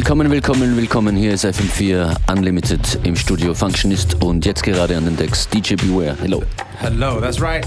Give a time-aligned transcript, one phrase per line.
[0.00, 1.14] Willkommen, willkommen, willkommen.
[1.14, 6.16] Hier ist FM4 Unlimited im Studio Functionist und jetzt gerade an den Decks DJ Beware.
[6.22, 6.42] Hello.
[6.78, 7.66] Hello, that's right.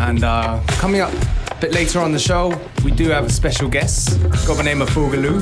[0.00, 1.10] And uh, coming up
[1.50, 4.18] a bit later on the show, we do have a special guest.
[4.46, 5.38] Got the name of Fugaloo.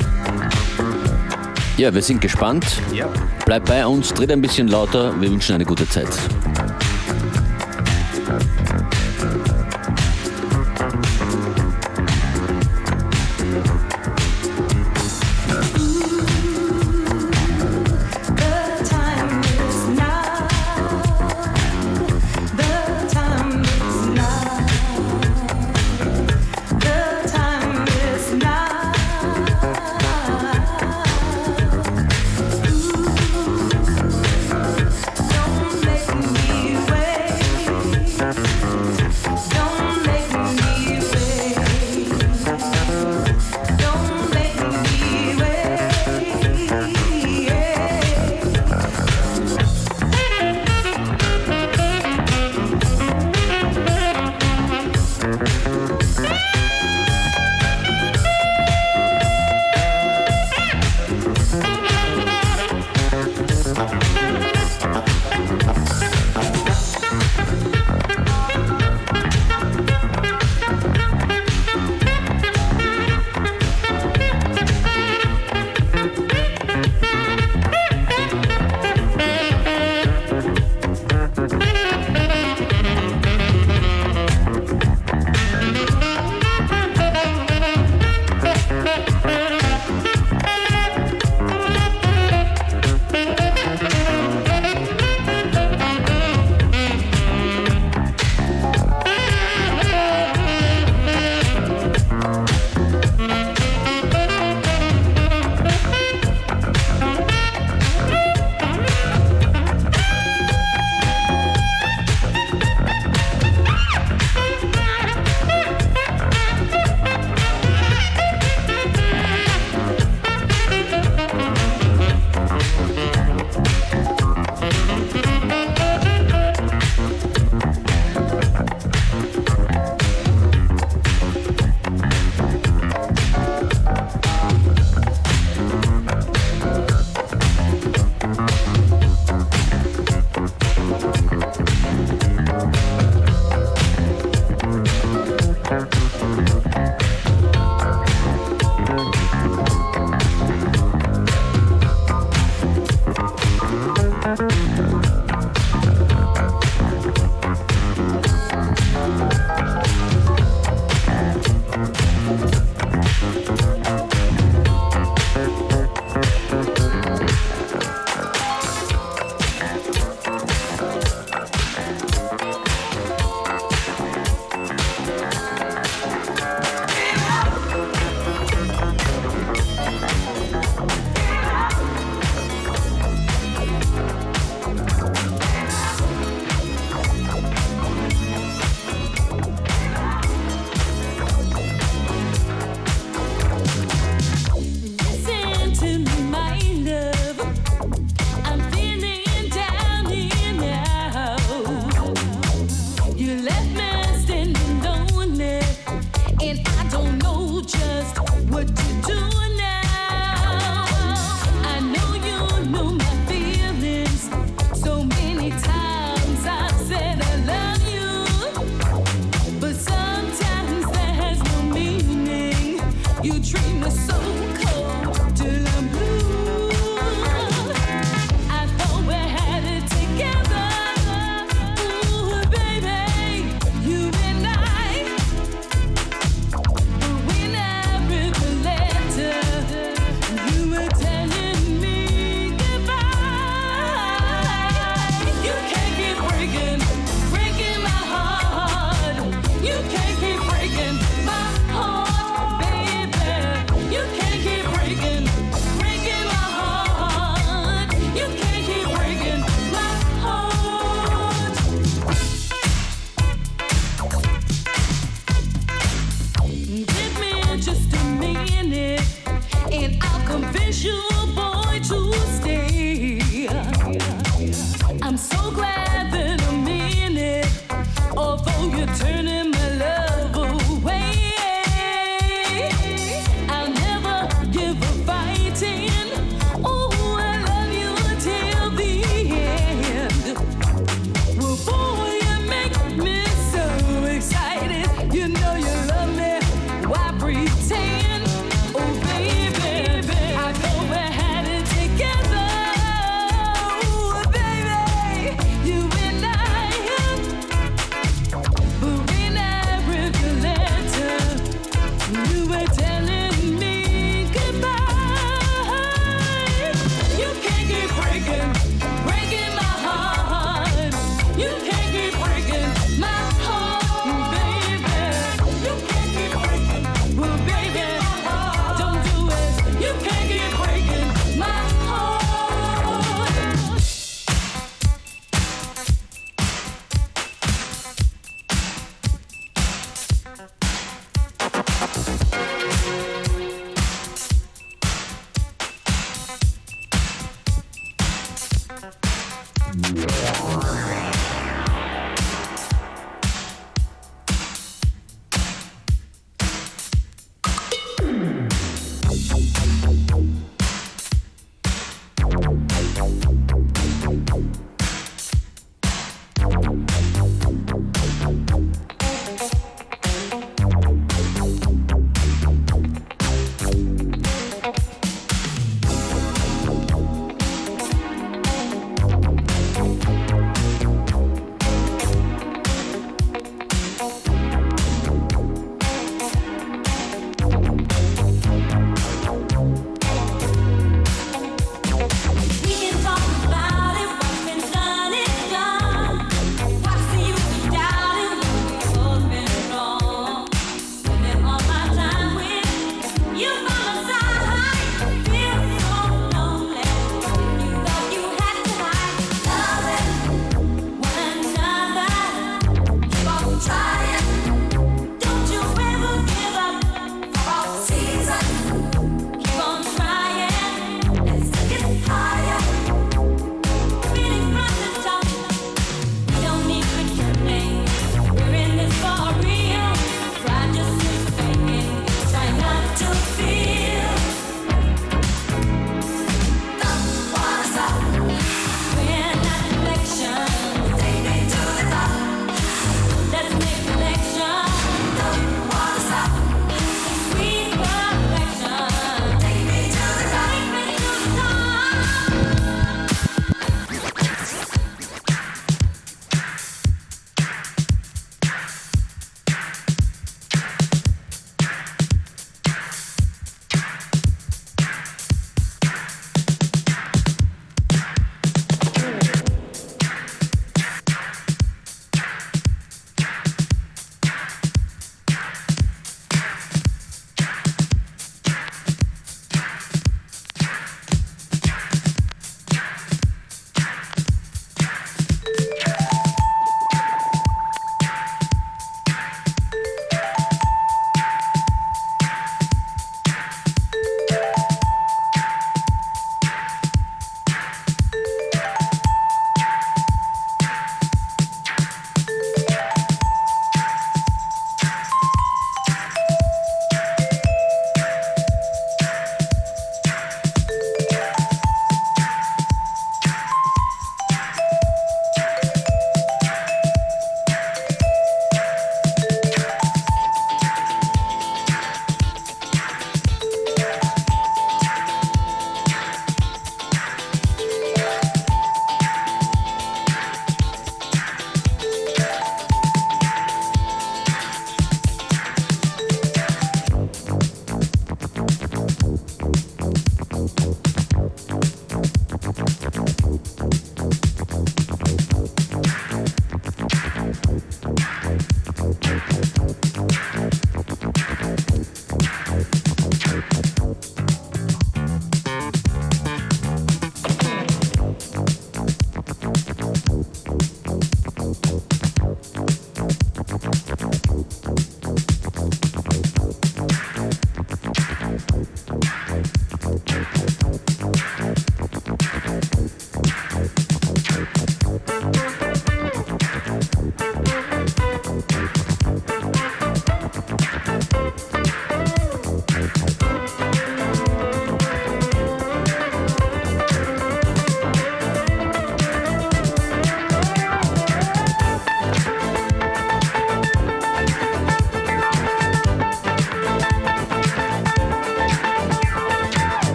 [1.77, 2.65] Ja, wir sind gespannt.
[2.93, 3.45] Yep.
[3.45, 5.13] Bleibt bei uns, dreht ein bisschen lauter.
[5.21, 6.09] Wir wünschen eine gute Zeit.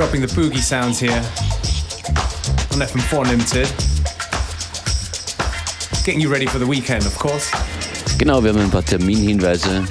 [0.00, 1.22] Dropping the boogie sounds here
[2.72, 3.68] on FM4 Limited.
[6.06, 7.50] Getting you ready for the weekend, of course.
[8.16, 9.84] Genau, wir haben ein paar Terminhinweise.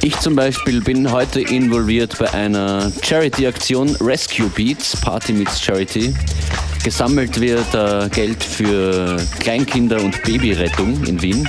[0.00, 6.14] Ich zum Beispiel bin heute involviert bei einer Charity-Aktion Rescue Beats, Party Meets Charity.
[6.84, 11.48] Gesammelt wird äh, Geld für Kleinkinder- und Babyrettung in Wien.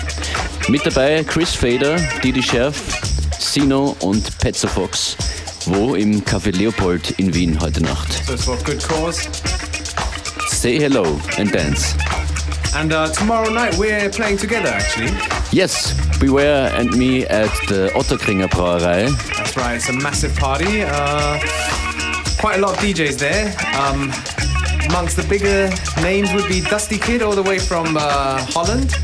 [0.67, 2.81] Mit dabei Chris Fader, Didi Scherf,
[3.37, 5.15] Sino und Petzer Fox.
[5.65, 5.95] Wo?
[5.95, 8.13] Im Café Leopold in Wien heute Nacht.
[8.25, 9.29] So it's for a good cause.
[10.47, 11.95] Say hello and dance.
[12.75, 15.11] And uh, tomorrow night we're playing together actually.
[15.51, 19.09] Yes, Beware and me at the Ottakringer Brauerei.
[19.37, 20.83] That's right, it's a massive party.
[20.85, 21.39] Uh,
[22.39, 23.53] quite a lot of DJs there.
[23.79, 24.11] Um,
[24.89, 25.69] amongst the bigger
[26.01, 28.95] names would be Dusty Kid, all the way from uh, Holland,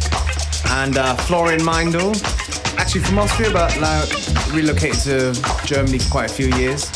[0.82, 2.16] and uh, Florian Meindl,
[2.90, 4.04] actually from Austria, but now
[4.52, 6.90] relocated to Germany for quite a few years.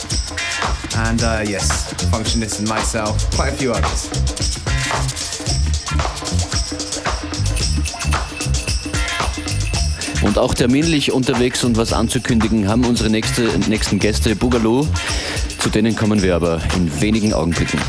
[0.98, 4.10] And uh, yes, Functionist and myself, quite a few others.
[10.24, 14.88] Und auch terminlich unterwegs und was anzukündigen haben unsere nächste, nächsten Gäste Boogaloo.
[15.60, 17.80] Zu denen kommen wir aber in wenigen Augenblicken.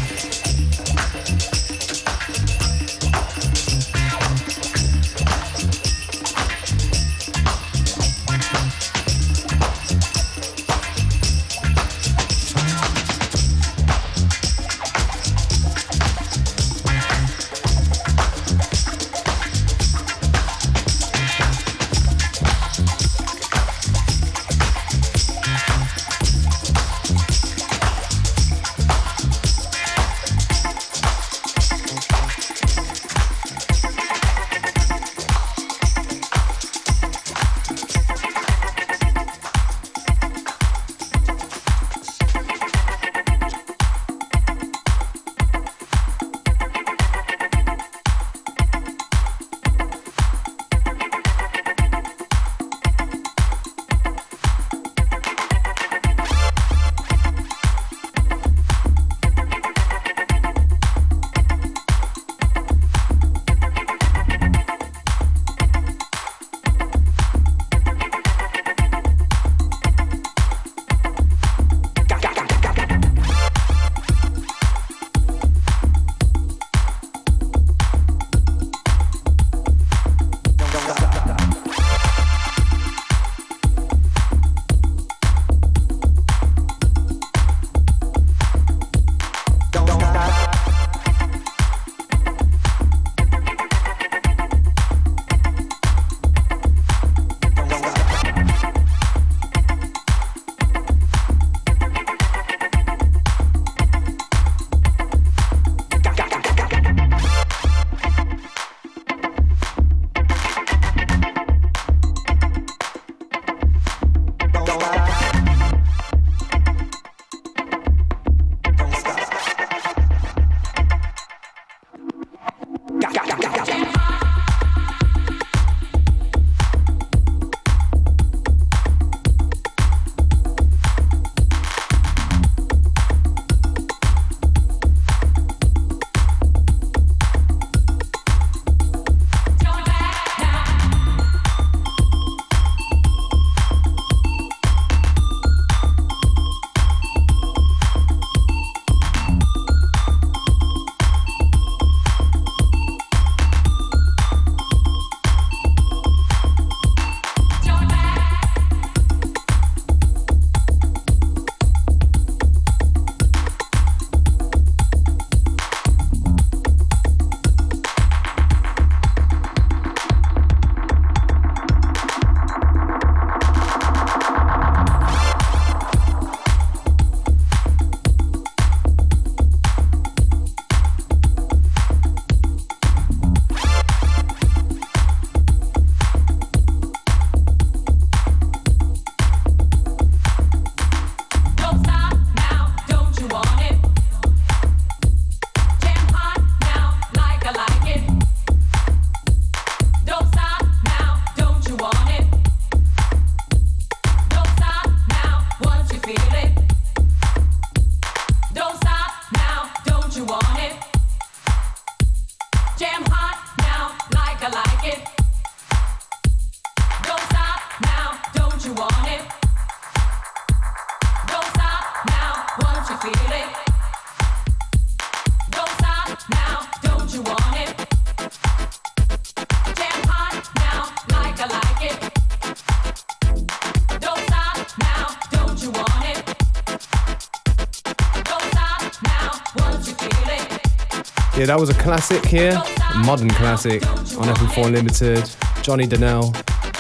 [241.45, 242.59] Yeah, that was a classic here,
[242.95, 245.31] a modern classic on FM4 Unlimited.
[245.61, 246.35] Johnny Dynell,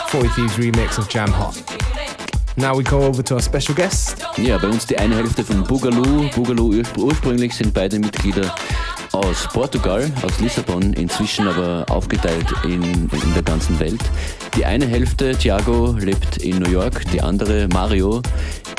[0.08, 1.54] 40 Thieves remix of Jam Hot.
[2.56, 4.24] Now we go over to our special guest.
[4.38, 6.30] Ja, bei uns die eine Hälfte von Boogaloo.
[6.34, 8.54] Boogaloo ursprünglich sind beide Mitglieder
[9.12, 14.00] aus Portugal, aus Lissabon, inzwischen aber aufgeteilt in, in der ganzen Welt.
[14.56, 18.22] Die eine Hälfte, Thiago, lebt in New York, die andere, Mario,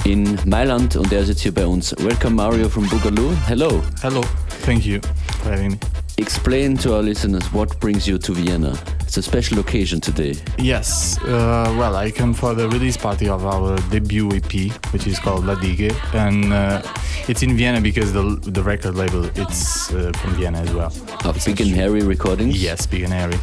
[0.03, 1.95] in Mailand und er ist jetzt hier bei uns.
[1.99, 3.33] Welcome Mario from Boogaloo.
[3.45, 3.83] Hello.
[4.01, 4.23] Hello.
[4.65, 4.99] Thank you
[5.45, 5.71] הישראלים.
[6.17, 8.73] Explain to our listeners what brings you to Vienna.
[9.01, 10.35] It's a special occasion today.
[10.57, 15.19] Yes, uh, well, I come for the release party of our debut EP, which is
[15.19, 16.81] called La Digue, and uh,
[17.27, 20.93] it's in Vienna because the the record label it's uh, from Vienna as well.
[21.25, 22.63] Auf Big and Harry Recordings?
[22.63, 23.37] Yes, Big and Harry.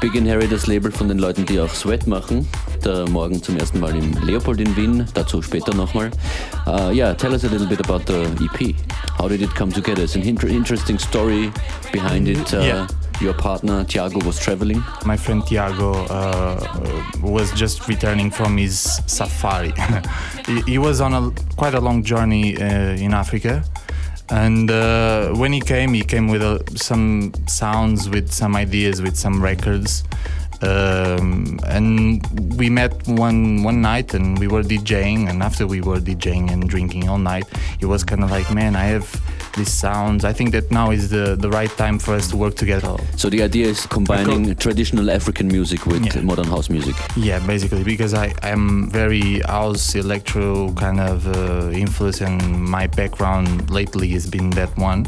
[0.00, 2.46] Big and Harry, das Label von den Leuten, die auch Sweat machen.
[2.84, 6.10] Der morgen zum ersten Mal im Leopold in Wien, dazu später nochmal.
[6.66, 8.74] Uh, yeah, tell us a little bit about the EP.
[9.18, 10.04] How did it come together?
[10.04, 11.50] It's an inter interesting story
[11.92, 12.54] behind it.
[12.54, 12.86] Uh, yeah
[13.20, 14.82] your partner Tiago was traveling?
[15.04, 19.72] My friend Tiago uh, was just returning from his safari.
[20.46, 23.64] he, he, was on a quite a long journey uh, in Africa,
[24.30, 29.16] and uh, when he came, he came with uh, some sounds, with some ideas, with
[29.16, 30.04] some records.
[30.60, 36.00] Um, and we met one one night and we were DJing and after we were
[36.00, 37.46] DJing and drinking all night
[37.78, 39.22] it was kind of like man I have
[39.56, 40.24] these sounds.
[40.24, 42.96] I think that now is the the right time for us to work together.
[43.16, 46.20] So the idea is combining traditional African music with yeah.
[46.22, 46.96] modern house music.
[47.16, 53.70] Yeah basically because I am very house electro kind of uh, influence and my background
[53.70, 55.06] lately has been that one.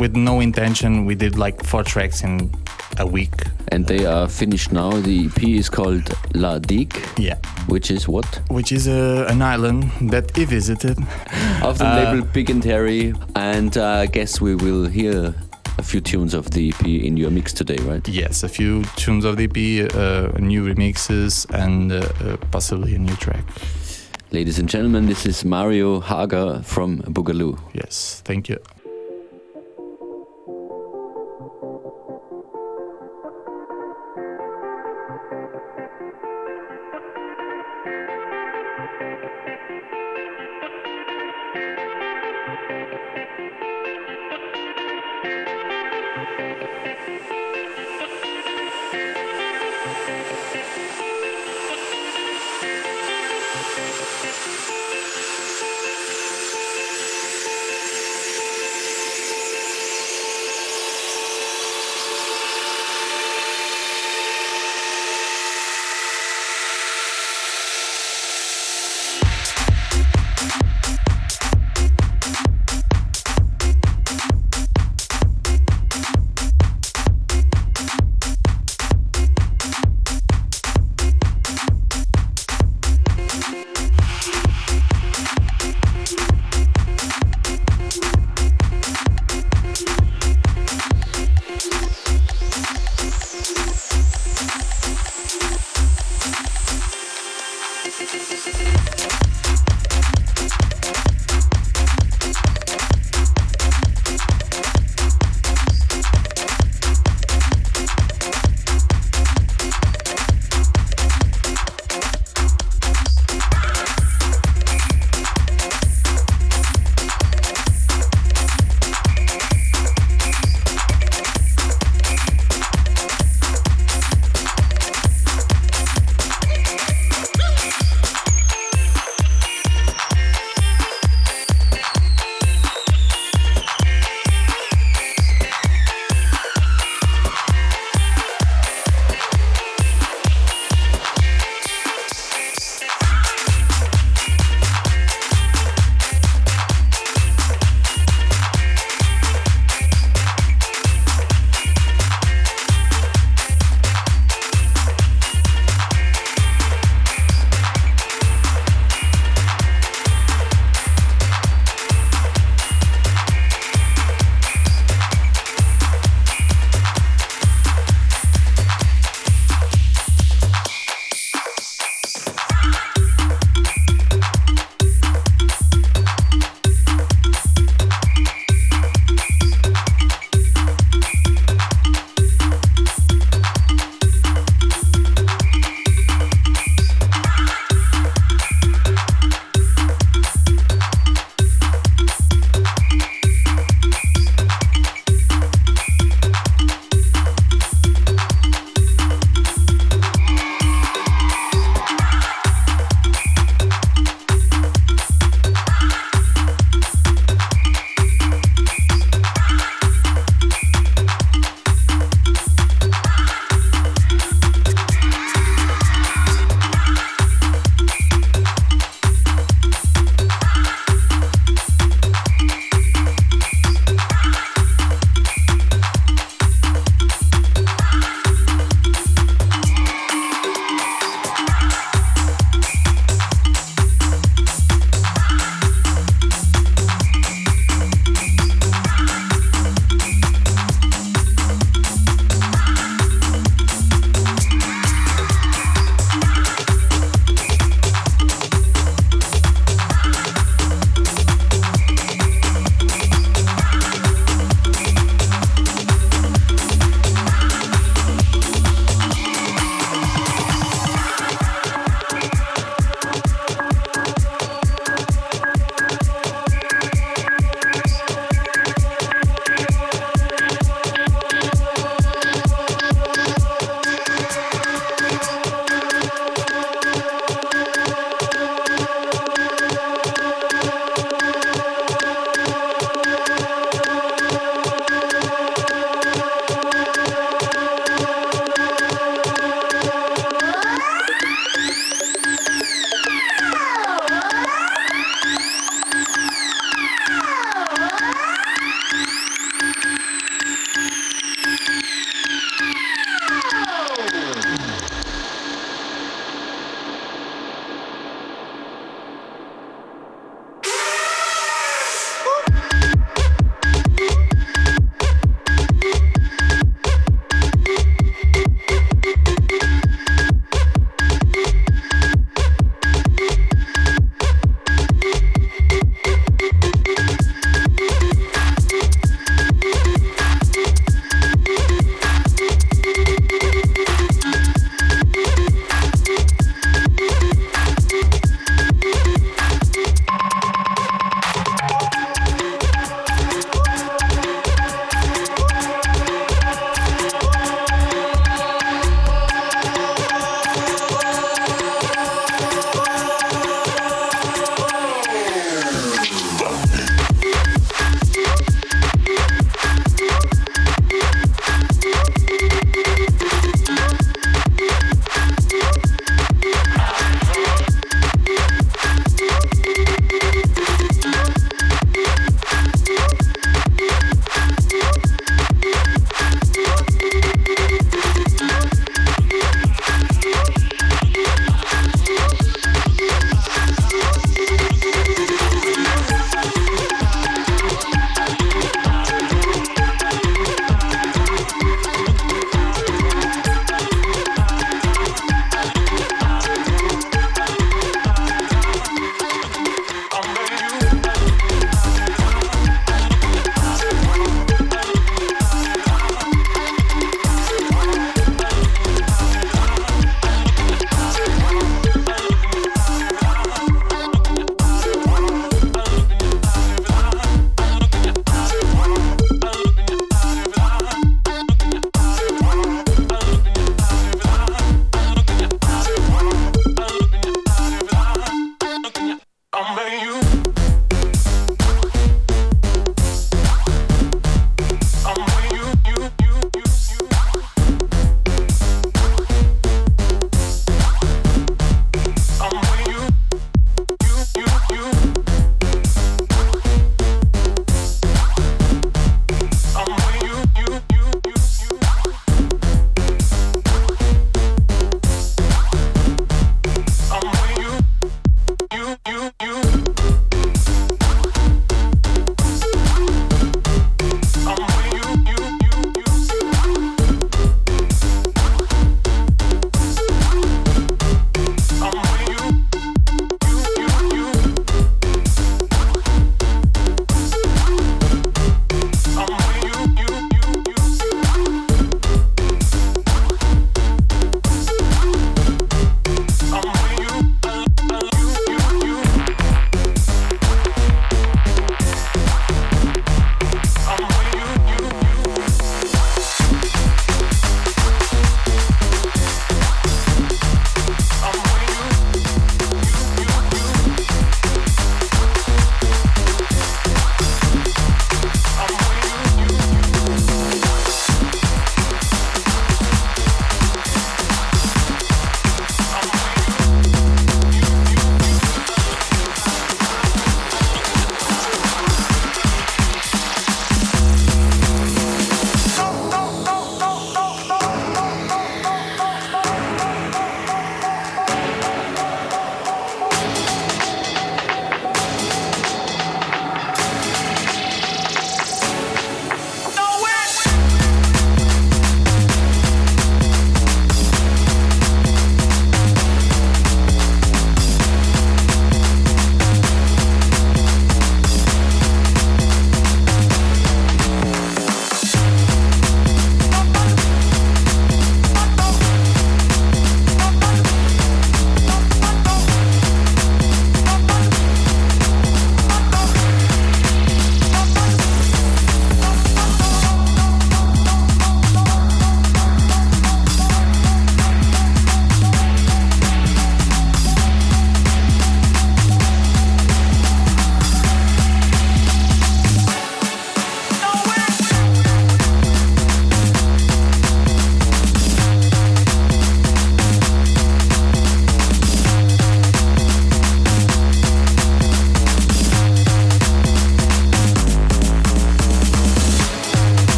[0.00, 2.50] With no intention we did like four tracks in
[2.98, 3.32] a week
[3.68, 4.90] and they are finished now.
[4.90, 6.96] The EP is called La Digue.
[7.18, 7.36] Yeah.
[7.66, 8.40] Which is what?
[8.48, 10.98] Which is uh, an island that he visited.
[11.62, 13.14] of the uh, label Big and Harry.
[13.34, 15.34] And uh, I guess we will hear
[15.78, 18.06] a few tunes of the EP in your mix today, right?
[18.08, 22.98] Yes, a few tunes of the EP, uh, new remixes, and uh, uh, possibly a
[22.98, 23.44] new track.
[24.30, 27.58] Ladies and gentlemen, this is Mario Haga from Boogaloo.
[27.72, 28.58] Yes, thank you.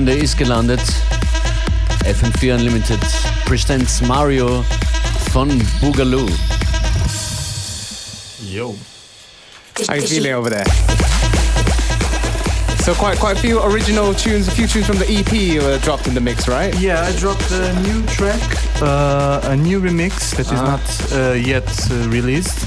[0.00, 0.80] Wochenende ist gelandet.
[2.06, 2.98] FM4 Unlimited
[3.44, 4.64] presents Mario
[5.30, 5.50] von
[5.82, 6.26] Boogaloo.
[8.42, 8.74] Yo.
[9.86, 10.64] How you feeling over there?
[12.82, 16.06] So quite quite a few original tunes, a few tunes from the EP were dropped
[16.06, 16.74] in the mix, right?
[16.80, 18.40] Yeah, I dropped a new track,
[18.80, 20.78] uh, a new remix that is Uh-huh.
[20.78, 22.59] not uh, yet uh, released,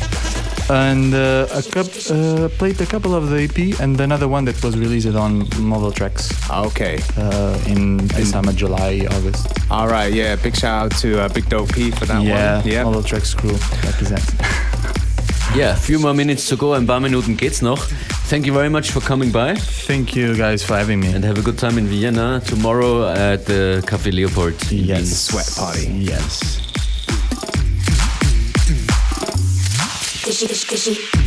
[0.73, 4.61] and uh, a coup- uh, played a couple of the EP and another one that
[4.63, 6.99] was released on Moveltraxx Okay.
[7.17, 9.47] uh, in this summer, July, August.
[9.69, 10.11] All right.
[10.13, 10.35] Yeah.
[10.35, 12.67] Big shout out to uh, Big Dope P for that yeah, one.
[12.67, 12.83] Yeah.
[12.83, 13.57] Moveltraxx crew
[13.89, 14.33] represents.
[15.55, 16.73] Yeah, a few more minutes to go.
[16.73, 17.77] Ein paar Minuten geht's noch.
[18.27, 19.53] Thank you very much for coming by
[19.85, 21.13] Thank you guys for having me.
[21.13, 24.55] and have a good time in Vienna tomorrow at the Café Leopold.
[24.71, 25.89] yes, Sweat party.
[25.93, 26.62] Yes.
[30.43, 31.23] しぐしぐし。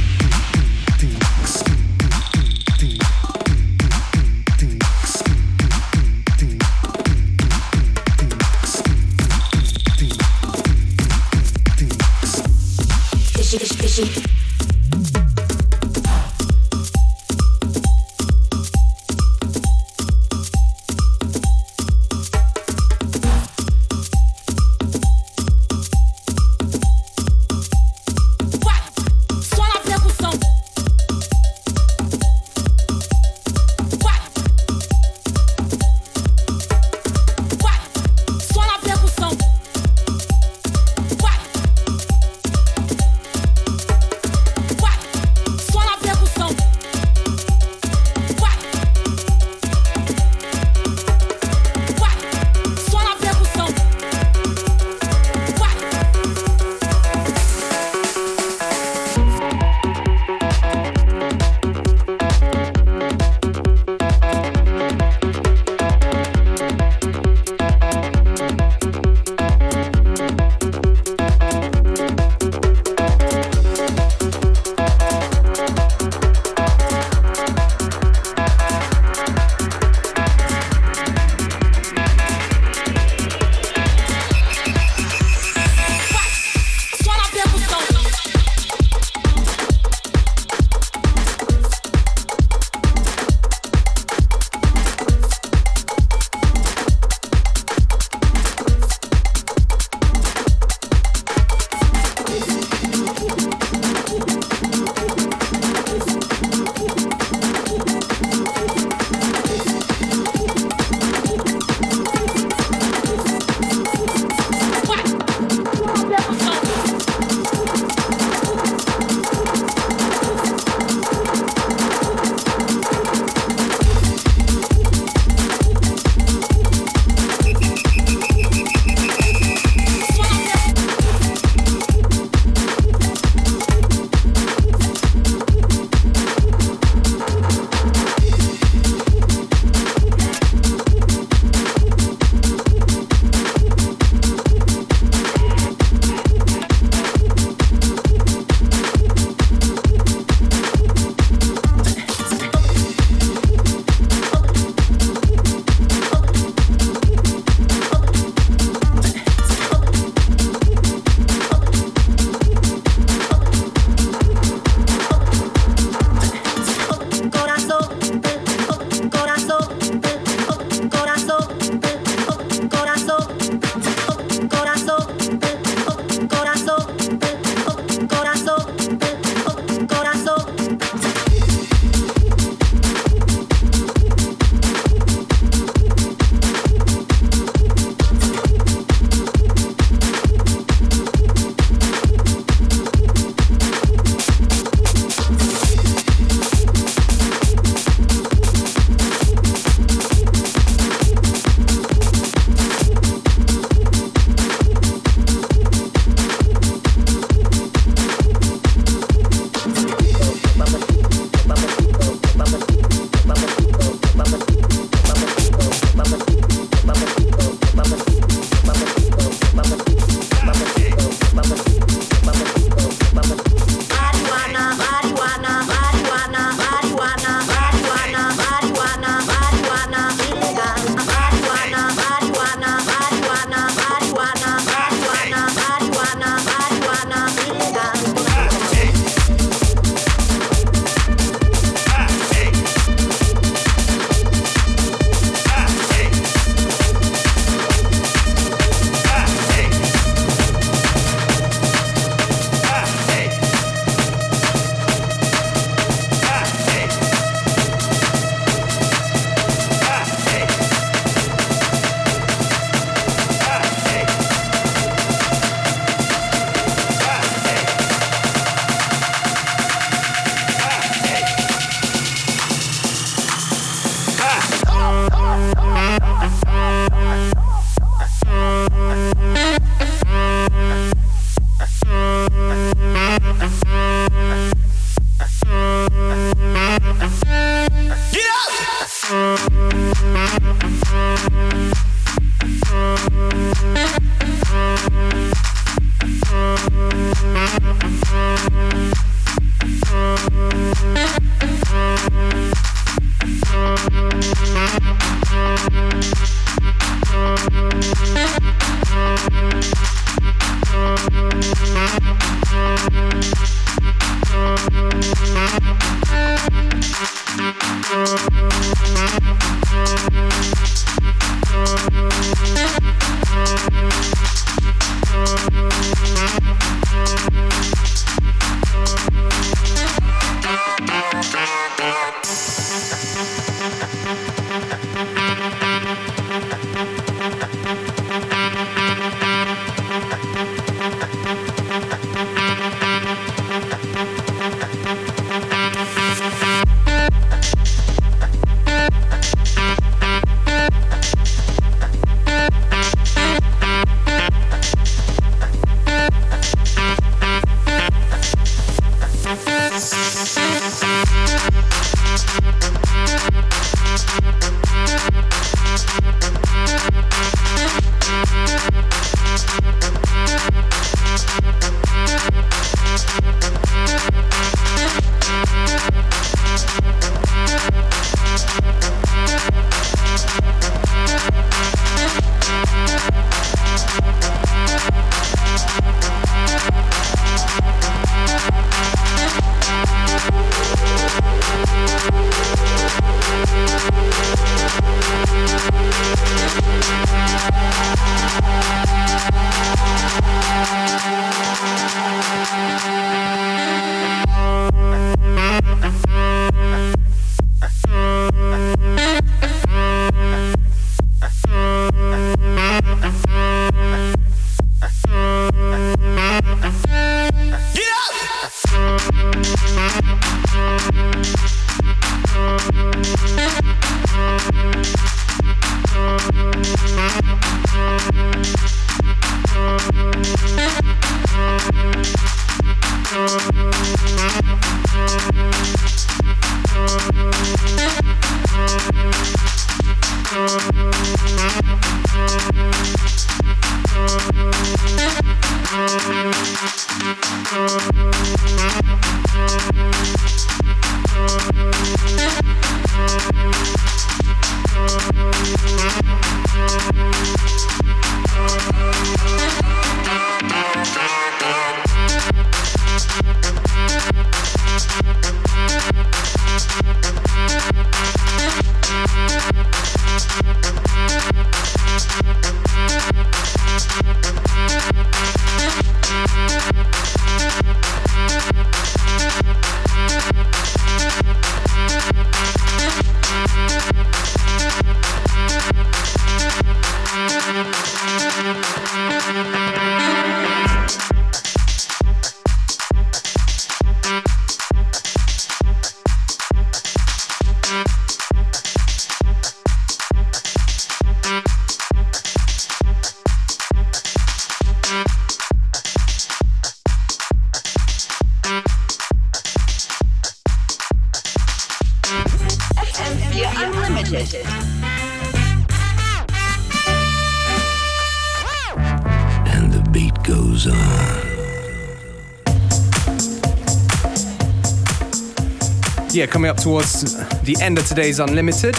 [526.17, 528.75] Yeah, coming up towards the end of today's Unlimited.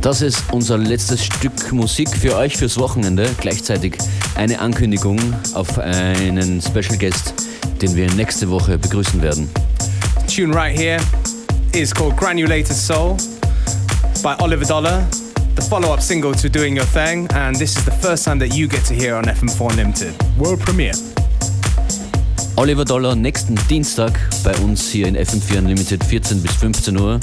[0.00, 3.28] Das ist unser letztes Stück Musik für euch fürs Wochenende.
[3.38, 3.98] Gleichzeitig
[4.34, 5.18] eine Ankündigung
[5.52, 7.34] auf einen Special Guest,
[7.82, 9.50] den wir nächste Woche begrüßen werden.
[10.26, 10.98] Tune right here
[11.74, 13.18] is called Granulated Soul
[14.22, 15.06] by Oliver Dollar,
[15.56, 18.56] the follow up single to Doing Your Thing, and this is the first time that
[18.56, 20.14] you get to hear on FM4 Unlimited.
[20.38, 20.94] World premiere.
[22.60, 24.12] Oliver Dollar nächsten Dienstag
[24.44, 27.18] bei uns hier in FM4 Unlimited 14 bis 15 Uhr.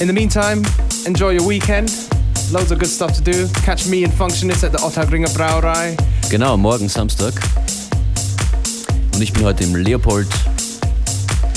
[0.00, 0.62] In the meantime,
[1.04, 1.92] enjoy your weekend.
[2.50, 3.48] Loads of good stuff to do.
[3.64, 5.96] Catch me and Functionist at the Ottagringer Brauerei.
[6.30, 7.32] Genau, morgen Samstag.
[9.14, 10.26] Und ich bin heute im Leopold.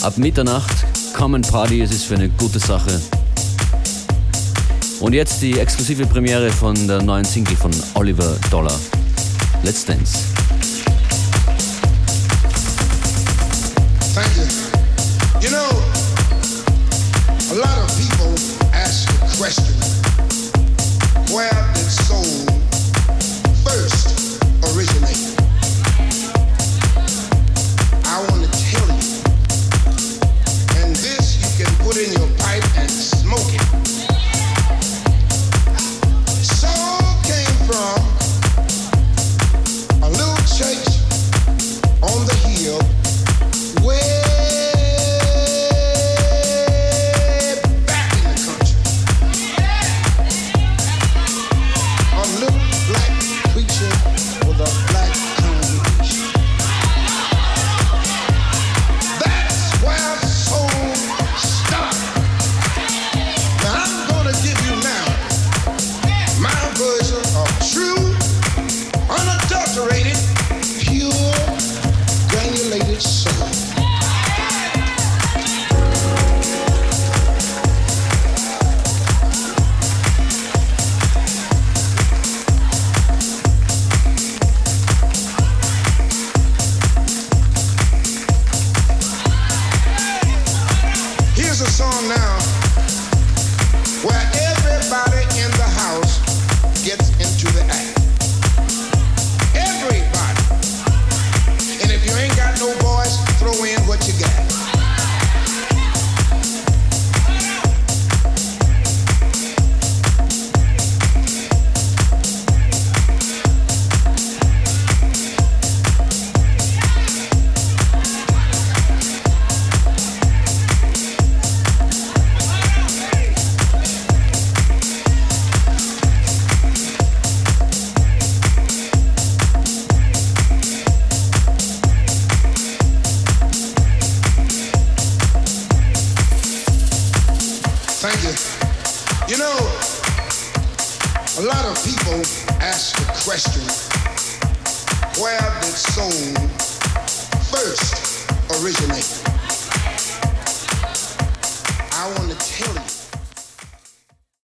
[0.04, 3.02] Ab Mitternacht, Common Party, es ist für eine gute Sache.
[5.00, 8.80] Und jetzt die exklusive Premiere von der neuen Single von Oliver Dollar.
[9.64, 10.20] Let's Dance.
[14.14, 14.53] Thank you.